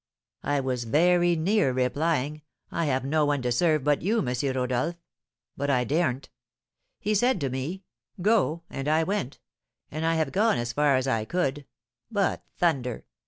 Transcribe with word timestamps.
I 0.41 0.61
was 0.61 0.85
very 0.85 1.35
nearly 1.35 1.73
replying, 1.83 2.41
'I 2.71 2.85
have 2.85 3.05
no 3.05 3.23
one 3.23 3.43
to 3.43 3.51
serve 3.51 3.83
but 3.83 4.01
you, 4.01 4.27
M. 4.27 4.33
Rodolph,' 4.55 4.95
but 5.55 5.69
I 5.69 5.83
daredn't. 5.85 6.29
He 6.99 7.13
said 7.13 7.39
to 7.41 7.51
me, 7.51 7.83
'Go,' 8.19 8.63
and 8.67 8.87
I 8.87 9.03
went, 9.03 9.37
and 9.91 10.03
have 10.03 10.31
gone 10.31 10.57
as 10.57 10.73
far 10.73 10.95
as 10.95 11.05
I 11.07 11.25
could; 11.25 11.67
but, 12.09 12.43
thunder! 12.57 13.05